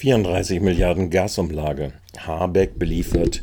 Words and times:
34 0.00 0.60
Milliarden 0.62 1.10
Gasumlage. 1.10 1.92
Habeck 2.16 2.78
beliefert 2.78 3.42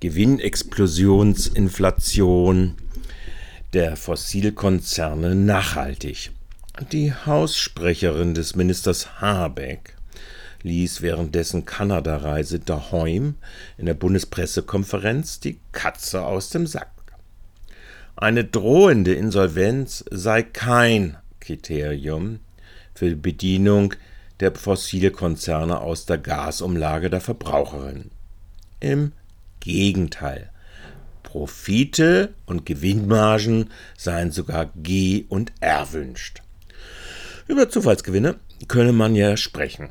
Gewinnexplosionsinflation 0.00 2.76
der 3.74 3.96
Fossilkonzerne 3.96 5.34
nachhaltig. 5.34 6.30
Die 6.90 7.12
Haussprecherin 7.12 8.32
des 8.32 8.56
Ministers 8.56 9.20
Habeck 9.20 9.94
ließ 10.62 11.02
währenddessen 11.02 11.66
Kanada-Reise 11.66 12.60
daheim 12.60 13.34
in 13.76 13.84
der 13.84 13.92
Bundespressekonferenz 13.92 15.40
die 15.40 15.60
Katze 15.72 16.24
aus 16.24 16.48
dem 16.48 16.66
Sack. 16.66 16.92
Eine 18.16 18.44
drohende 18.44 19.12
Insolvenz 19.12 20.02
sei 20.10 20.44
kein 20.44 21.18
Kriterium 21.40 22.40
für 22.94 23.10
die 23.10 23.16
Bedienung 23.16 23.92
der 24.40 24.54
Fossilkonzerne 24.54 25.80
aus 25.80 26.06
der 26.06 26.18
Gasumlage 26.18 27.10
der 27.10 27.20
Verbraucherin. 27.20 28.10
Im 28.80 29.12
Gegenteil. 29.60 30.50
Profite 31.22 32.34
und 32.46 32.66
Gewinnmargen 32.66 33.70
seien 33.96 34.32
sogar 34.32 34.70
G 34.74 35.26
und 35.28 35.52
erwünscht. 35.60 36.42
Über 37.46 37.68
Zufallsgewinne 37.68 38.36
könne 38.68 38.92
man 38.92 39.14
ja 39.14 39.36
sprechen. 39.36 39.90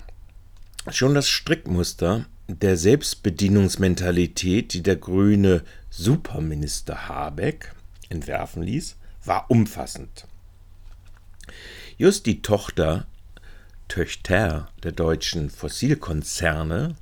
Schon 0.89 1.13
das 1.13 1.29
Strickmuster 1.29 2.25
der 2.47 2.77
Selbstbedienungsmentalität, 2.77 4.73
die 4.73 4.81
der 4.81 4.95
grüne 4.95 5.63
Superminister 5.89 7.07
Habeck 7.07 7.73
entwerfen 8.09 8.63
ließ, 8.63 8.95
war 9.23 9.51
umfassend. 9.51 10.25
Just 11.97 12.25
die 12.25 12.41
Tochter 12.41 13.05
Töchter 13.89 14.69
der 14.83 14.93
deutschen 14.93 15.49
Fossilkonzerne 15.49 16.95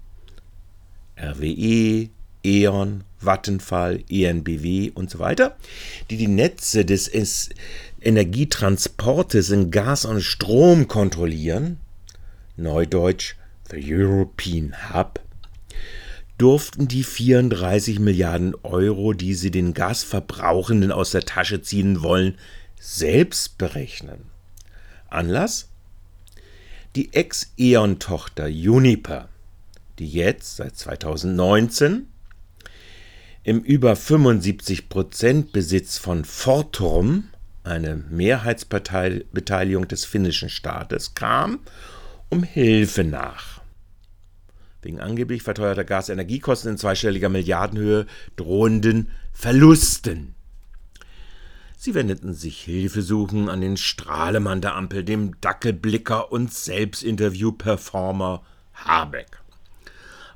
RWE, 1.19 2.09
E.ON, 2.43 3.03
Vattenfall, 3.19 4.03
ENBW 4.09 4.91
und 4.95 5.09
so 5.09 5.19
weiter, 5.19 5.57
die 6.09 6.17
die 6.17 6.27
Netze 6.27 6.85
des 6.85 7.11
Energietransportes 8.01 9.49
in 9.51 9.69
Gas 9.69 10.05
und 10.05 10.21
Strom 10.21 10.87
kontrollieren, 10.87 11.77
Neudeutsch 12.55 13.35
the 13.69 13.93
European 13.93 14.73
Hub, 14.93 15.19
durften 16.37 16.87
die 16.87 17.03
34 17.03 17.99
Milliarden 17.99 18.55
Euro, 18.63 19.13
die 19.13 19.33
sie 19.33 19.51
den 19.51 19.73
Gasverbrauchenden 19.73 20.91
aus 20.91 21.11
der 21.11 21.21
Tasche 21.21 21.61
ziehen 21.61 22.01
wollen, 22.01 22.37
selbst 22.79 23.57
berechnen. 23.57 24.29
Anlass? 25.09 25.69
Die 26.97 27.13
Ex-E.ON-Tochter 27.13 28.45
Uniper, 28.45 29.29
die 29.99 30.09
jetzt 30.09 30.55
seit 30.55 30.75
2019 30.77 32.07
im 33.43 33.59
über 33.59 33.93
75% 33.93 35.51
Besitz 35.51 35.99
von 35.99 36.25
Fortum, 36.25 37.25
eine 37.63 37.97
Mehrheitsbeteiligung 37.97 39.87
des 39.87 40.05
finnischen 40.05 40.49
Staates, 40.49 41.13
kam 41.13 41.59
um 42.29 42.41
Hilfe 42.41 43.03
nach. 43.03 43.61
Wegen 44.81 44.99
angeblich 44.99 45.43
verteuerter 45.43 45.83
Gasenergiekosten 45.83 46.71
in 46.71 46.77
zweistelliger 46.79 47.29
Milliardenhöhe 47.29 48.07
drohenden 48.37 49.11
Verlusten. 49.33 50.33
Sie 51.87 51.95
wendeten 51.95 52.33
sich 52.33 52.59
Hilfesuchen 52.59 53.47
an 53.47 53.61
den 53.61 53.77
Strahlemann 53.77 54.59
der 54.59 54.75
Ampel, 54.75 55.05
dem 55.05 55.39
Dackelblicker 55.39 56.33
und 56.33 56.53
Selbstinterview-Performer 56.53 58.43
Habeck. 58.73 59.41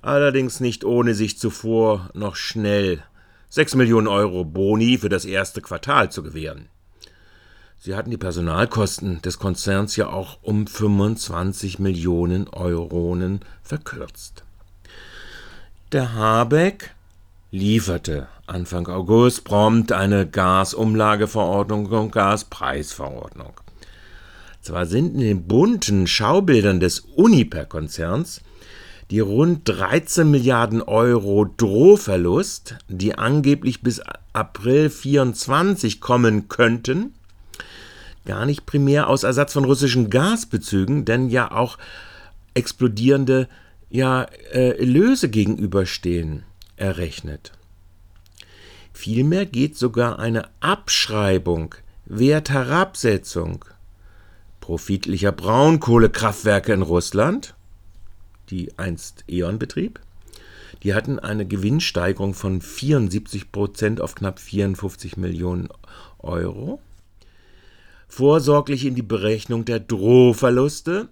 Allerdings 0.01 0.61
nicht 0.61 0.85
ohne 0.85 1.13
sich 1.13 1.37
zuvor 1.37 2.09
noch 2.13 2.37
schnell 2.37 3.03
6 3.49 3.75
Millionen 3.75 4.07
Euro 4.07 4.45
Boni 4.45 4.97
für 4.97 5.09
das 5.09 5.25
erste 5.25 5.59
Quartal 5.59 6.09
zu 6.09 6.23
gewähren. 6.23 6.69
Sie 7.79 7.95
hatten 7.95 8.11
die 8.11 8.17
Personalkosten 8.17 9.21
des 9.21 9.37
Konzerns 9.37 9.97
ja 9.97 10.07
auch 10.07 10.37
um 10.41 10.67
25 10.67 11.79
Millionen 11.79 12.47
Euronen 12.47 13.41
verkürzt. 13.61 14.45
Der 15.91 16.13
Habeck 16.13 16.95
lieferte 17.51 18.27
Anfang 18.47 18.87
August 18.87 19.43
prompt 19.43 19.91
eine 19.91 20.25
Gasumlageverordnung 20.25 21.85
und 21.87 22.11
Gaspreisverordnung. 22.11 23.53
Zwar 24.61 24.85
sind 24.85 25.15
in 25.15 25.19
den 25.19 25.47
bunten 25.47 26.07
Schaubildern 26.07 26.79
des 26.79 27.01
Uniper-Konzerns 27.01 28.41
die 29.09 29.19
rund 29.19 29.67
13 29.67 30.31
Milliarden 30.31 30.81
Euro 30.81 31.43
Drohverlust, 31.43 32.77
die 32.87 33.17
angeblich 33.17 33.81
bis 33.81 34.01
April 34.31 34.89
24 34.89 35.99
kommen 35.99 36.47
könnten, 36.47 37.13
gar 38.25 38.45
nicht 38.45 38.65
primär 38.65 39.09
aus 39.09 39.23
Ersatz 39.23 39.51
von 39.51 39.65
russischen 39.65 40.09
Gasbezügen, 40.09 41.03
denn 41.03 41.29
ja 41.29 41.51
auch 41.51 41.77
explodierende 42.53 43.49
ja, 43.89 44.23
äh, 44.53 44.81
Löse 44.81 45.27
gegenüberstehen 45.27 46.43
errechnet. 46.81 47.53
Vielmehr 48.91 49.45
geht 49.45 49.77
sogar 49.77 50.19
eine 50.19 50.49
Abschreibung, 50.59 51.75
Wertherabsetzung 52.05 53.63
profitlicher 54.59 55.31
Braunkohlekraftwerke 55.31 56.71
in 56.71 56.81
Russland, 56.81 57.55
die 58.49 58.77
einst 58.77 59.25
E.ON 59.27 59.59
betrieb, 59.59 59.99
die 60.83 60.93
hatten 60.93 61.19
eine 61.19 61.45
Gewinnsteigerung 61.45 62.33
von 62.33 62.61
74 62.61 63.51
Prozent 63.51 63.99
auf 63.99 64.15
knapp 64.15 64.39
54 64.39 65.17
Millionen 65.17 65.67
Euro. 66.19 66.79
Vorsorglich 68.07 68.85
in 68.85 68.95
die 68.95 69.01
Berechnung 69.01 69.65
der 69.65 69.79
Drohverluste 69.79 71.09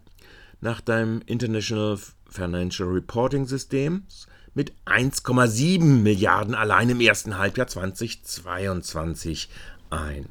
nach 0.62 0.82
dem 0.82 1.22
International 1.26 1.98
Financial 2.30 2.88
Reporting 2.88 3.46
Systems 3.46 4.28
mit 4.54 4.74
1,7 4.86 5.84
Milliarden 5.84 6.56
allein 6.56 6.90
im 6.90 7.02
ersten 7.02 7.38
Halbjahr 7.38 7.68
2022 7.68 9.50
ein. 9.90 10.26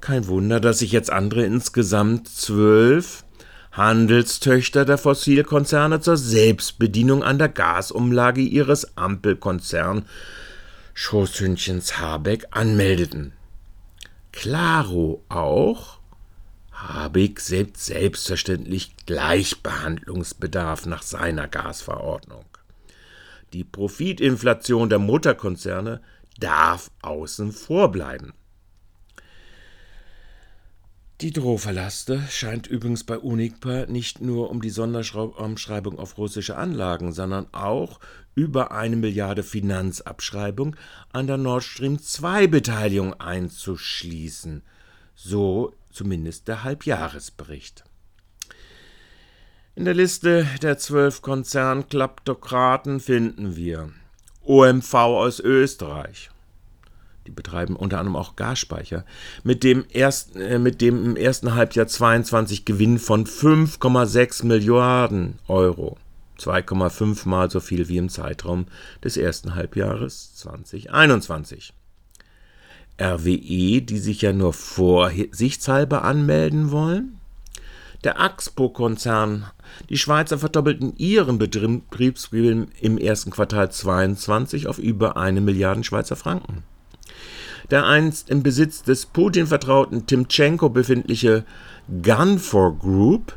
Kein 0.00 0.26
Wunder, 0.26 0.60
dass 0.60 0.80
sich 0.80 0.92
jetzt 0.92 1.10
andere 1.10 1.44
insgesamt 1.44 2.28
zwölf 2.28 3.24
Handelstöchter 3.72 4.84
der 4.84 4.98
Fossilkonzerne 4.98 6.00
zur 6.00 6.16
Selbstbedienung 6.16 7.22
an 7.22 7.38
der 7.38 7.48
Gasumlage 7.48 8.40
ihres 8.40 8.96
Ampelkonzern 8.96 10.06
Schoßhündchens 10.94 11.98
Habeck 11.98 12.46
anmeldeten. 12.52 13.32
Claro 14.32 15.22
auch, 15.28 15.98
Habeck 16.72 17.40
selbst 17.40 17.84
selbstverständlich 17.84 18.96
Gleichbehandlungsbedarf 19.04 20.86
nach 20.86 21.02
seiner 21.02 21.48
Gasverordnung. 21.48 22.44
Die 23.52 23.64
Profitinflation 23.64 24.88
der 24.88 24.98
Mutterkonzerne 24.98 26.00
darf 26.38 26.90
außen 27.02 27.52
vor 27.52 27.90
bleiben. 27.90 28.34
Die 31.22 31.32
Drohverlaste 31.32 32.20
scheint 32.28 32.66
übrigens 32.66 33.04
bei 33.04 33.18
Unicpa 33.18 33.86
nicht 33.86 34.20
nur 34.20 34.50
um 34.50 34.60
die 34.60 34.68
Sonderschreibung 34.68 35.98
auf 35.98 36.18
russische 36.18 36.56
Anlagen, 36.56 37.12
sondern 37.12 37.46
auch 37.52 38.00
über 38.34 38.70
eine 38.72 38.96
Milliarde 38.96 39.42
Finanzabschreibung 39.42 40.76
an 41.14 41.26
der 41.26 41.38
Nord 41.38 41.64
Stream 41.64 41.98
2 41.98 42.48
Beteiligung 42.48 43.14
einzuschließen. 43.14 44.62
So 45.14 45.72
zumindest 45.90 46.48
der 46.48 46.64
Halbjahresbericht. 46.64 47.84
In 49.76 49.84
der 49.84 49.92
Liste 49.92 50.46
der 50.62 50.78
zwölf 50.78 51.20
Konzernkleptokraten 51.20 52.98
finden 52.98 53.56
wir 53.56 53.90
OMV 54.42 54.94
aus 54.94 55.38
Österreich. 55.38 56.30
Die 57.26 57.30
betreiben 57.30 57.76
unter 57.76 57.98
anderem 57.98 58.16
auch 58.16 58.36
Gasspeicher. 58.36 59.04
Mit 59.44 59.62
dem, 59.62 59.84
ersten, 59.92 60.40
äh, 60.40 60.58
mit 60.58 60.80
dem 60.80 61.04
im 61.04 61.16
ersten 61.16 61.54
Halbjahr 61.54 61.86
22 61.86 62.64
Gewinn 62.64 62.98
von 62.98 63.26
5,6 63.26 64.46
Milliarden 64.46 65.40
Euro. 65.46 65.98
2,5 66.38 67.28
mal 67.28 67.50
so 67.50 67.60
viel 67.60 67.86
wie 67.90 67.98
im 67.98 68.08
Zeitraum 68.08 68.68
des 69.04 69.18
ersten 69.18 69.56
Halbjahres 69.56 70.34
2021. 70.36 71.74
RWE, 72.98 73.82
die 73.82 73.98
sich 73.98 74.22
ja 74.22 74.32
nur 74.32 74.54
vorsichtshalber 74.54 76.02
anmelden 76.02 76.70
wollen, 76.70 77.20
der 78.06 78.20
Axpo-Konzern, 78.20 79.46
die 79.90 79.98
Schweizer 79.98 80.38
verdoppelten 80.38 80.94
ihren 80.96 81.38
Betriebsgewinn 81.38 82.68
im 82.80 82.98
ersten 82.98 83.32
Quartal 83.32 83.72
22 83.72 84.68
auf 84.68 84.78
über 84.78 85.16
eine 85.16 85.40
Milliarde 85.40 85.82
Schweizer 85.82 86.14
Franken. 86.14 86.62
Der 87.72 87.84
einst 87.84 88.30
im 88.30 88.44
Besitz 88.44 88.84
des 88.84 89.06
Putin 89.06 89.48
vertrauten 89.48 90.06
Timchenko 90.06 90.68
befindliche 90.68 91.44
Gunfor 92.00 92.78
Group 92.78 93.34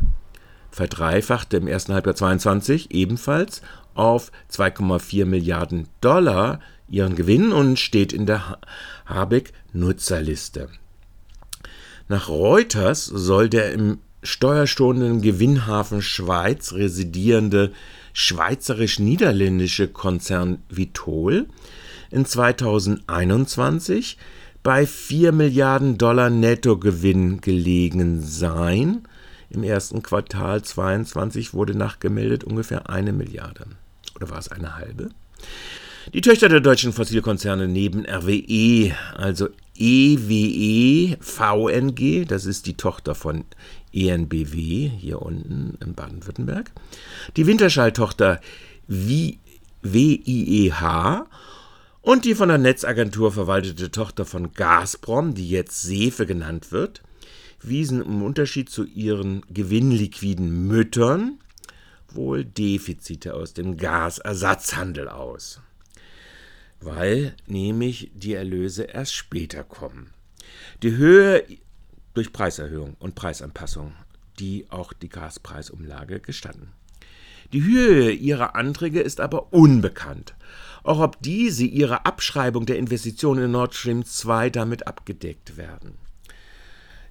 verdreifachte 0.69 1.57
im 1.57 1.67
ersten 1.67 1.95
Halbjahr 1.95 2.15
22 2.15 2.91
ebenfalls 2.91 3.63
auf 3.95 4.31
2,4 4.53 5.25
Milliarden 5.25 5.87
Dollar 5.99 6.59
ihren 6.87 7.15
Gewinn 7.15 7.51
und 7.51 7.79
steht 7.79 8.13
in 8.13 8.27
der 8.27 8.59
Habeck-Nutzerliste. 9.07 10.69
Nach 12.07 12.29
Reuters 12.29 13.05
soll 13.05 13.49
der 13.49 13.73
im 13.73 13.97
steuerstoßenden 14.23 15.21
Gewinnhafen 15.21 16.01
Schweiz 16.01 16.73
residierende 16.73 17.71
schweizerisch-niederländische 18.13 19.87
Konzern 19.87 20.61
Vitol 20.69 21.47
in 22.11 22.25
2021 22.25 24.17
bei 24.63 24.85
4 24.85 25.31
Milliarden 25.31 25.97
Dollar 25.97 26.29
Nettogewinn 26.29 27.41
gelegen 27.41 28.21
sein. 28.21 29.03
Im 29.49 29.63
ersten 29.63 30.03
Quartal 30.03 30.61
22 30.61 31.53
wurde 31.53 31.75
nachgemeldet 31.75 32.43
ungefähr 32.43 32.89
eine 32.89 33.13
Milliarde. 33.13 33.65
Oder 34.15 34.29
war 34.29 34.37
es 34.39 34.49
eine 34.49 34.75
halbe? 34.75 35.09
Die 36.13 36.21
Töchter 36.21 36.49
der 36.49 36.59
deutschen 36.59 36.91
Fossilkonzerne 36.91 37.67
neben 37.67 38.05
RWE, 38.05 38.93
also 39.15 39.49
EWE 39.75 41.17
VNG, 41.21 42.25
das 42.27 42.45
ist 42.45 42.65
die 42.65 42.75
Tochter 42.75 43.15
von 43.15 43.45
ENBW 43.93 44.89
hier 44.89 45.21
unten 45.21 45.77
in 45.83 45.93
Baden-Württemberg, 45.93 46.71
die 47.35 47.47
Winterschall-Tochter 47.47 48.39
WIEH 48.87 49.25
und 52.01 52.25
die 52.25 52.35
von 52.35 52.49
der 52.49 52.57
Netzagentur 52.57 53.31
verwaltete 53.31 53.91
Tochter 53.91 54.25
von 54.25 54.53
Gazprom, 54.53 55.33
die 55.33 55.49
jetzt 55.49 55.81
Sefe 55.81 56.25
genannt 56.25 56.71
wird, 56.71 57.01
wiesen 57.61 58.01
im 58.01 58.21
Unterschied 58.23 58.69
zu 58.69 58.85
ihren 58.85 59.43
gewinnliquiden 59.49 60.67
Müttern 60.67 61.39
wohl 62.11 62.43
Defizite 62.45 63.35
aus 63.35 63.53
dem 63.53 63.77
Gasersatzhandel 63.77 65.09
aus 65.09 65.61
weil 66.81 67.35
nämlich 67.47 68.11
die 68.13 68.33
Erlöse 68.33 68.83
erst 68.83 69.13
später 69.13 69.63
kommen. 69.63 70.11
Die 70.81 70.95
Höhe 70.95 71.43
durch 72.19 72.33
Preiserhöhung 72.33 72.97
und 72.99 73.15
Preisanpassung, 73.15 73.93
die 74.39 74.65
auch 74.71 74.91
die 74.91 75.07
Gaspreisumlage 75.07 76.19
gestatten. 76.19 76.73
Die 77.53 77.63
Höhe 77.63 78.11
ihrer 78.11 78.57
Anträge 78.57 78.99
ist 78.99 79.21
aber 79.21 79.53
unbekannt, 79.53 80.35
auch 80.83 80.99
ob 80.99 81.21
diese 81.21 81.63
ihre 81.63 82.05
Abschreibung 82.05 82.65
der 82.65 82.77
Investitionen 82.77 83.45
in 83.45 83.51
Nord 83.51 83.73
Stream 83.73 84.03
2 84.03 84.49
damit 84.49 84.85
abgedeckt 84.85 85.55
werden. 85.55 85.93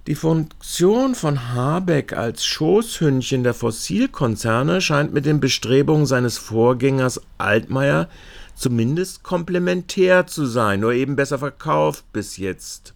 Die 0.05 0.13
Funktion 0.13 1.15
von 1.15 1.55
Habeck 1.55 2.13
als 2.13 2.45
Schoßhündchen 2.45 3.43
der 3.43 3.55
Fossilkonzerne 3.55 4.79
scheint 4.79 5.11
mit 5.11 5.25
den 5.25 5.39
Bestrebungen 5.39 6.05
seines 6.05 6.37
Vorgängers 6.37 7.19
Altmaier 7.39 8.09
zumindest 8.53 9.23
komplementär 9.23 10.27
zu 10.27 10.45
sein, 10.45 10.81
nur 10.81 10.93
eben 10.93 11.15
besser 11.15 11.39
verkauft 11.39 12.05
bis 12.13 12.37
jetzt. 12.37 12.93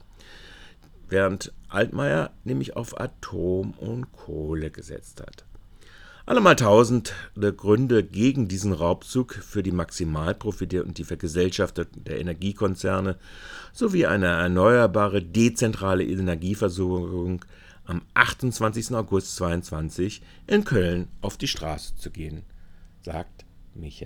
Während 1.10 1.52
Altmaier 1.74 2.32
nämlich 2.44 2.76
auf 2.76 3.00
Atom 3.00 3.72
und 3.72 4.12
Kohle 4.12 4.72
gesetzt 4.72 5.22
hat. 5.22 5.46
Allemal 6.26 6.56
tausende 6.56 7.12
Gründe 7.54 8.02
gegen 8.02 8.48
diesen 8.48 8.72
Raubzug 8.72 9.34
für 9.34 9.62
die 9.62 9.74
Maximalprofite 9.74 10.84
und 10.84 10.98
die 10.98 11.04
Vergesellschaftung 11.04 11.88
der 11.96 12.20
Energiekonzerne 12.22 13.18
sowie 13.74 14.06
eine 14.06 14.28
erneuerbare, 14.28 15.22
dezentrale 15.22 16.06
Energieversorgung 16.06 17.44
am 17.86 18.04
28. 18.14 18.96
August 18.96 19.36
2022 19.36 20.22
in 20.48 20.64
Köln 20.64 21.10
auf 21.22 21.36
die 21.36 21.50
Straße 21.50 21.98
zu 21.98 22.10
gehen, 22.10 22.44
sagt 23.02 23.44
Michael. 23.76 24.02